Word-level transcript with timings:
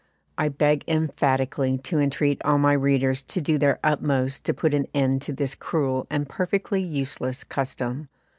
I 0.35 0.49
beg 0.49 0.83
emphatically 0.87 1.77
to 1.77 1.99
entreat 1.99 2.41
all 2.43 2.57
my 2.57 2.73
readers 2.73 3.21
to 3.21 3.39
do 3.39 3.59
their 3.59 3.77
utmost 3.83 4.43
to 4.45 4.53
put 4.55 4.73
an 4.73 4.87
end 4.95 5.21
to 5.21 5.31
this 5.31 5.53
cruel 5.53 6.07
and 6.09 6.27
perfectly 6.27 6.81
useless 6.81 7.43
custom. 7.43 8.09